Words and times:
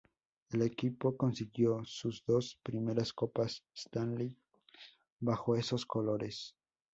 El 0.49 0.63
equipo 0.63 1.15
consiguió 1.15 1.85
sus 1.85 2.25
dos 2.25 2.59
primeras 2.63 3.13
Copas 3.13 3.63
Stanley 3.75 4.35
bajo 5.19 5.55
esos 5.55 5.85
colores. 5.85 6.55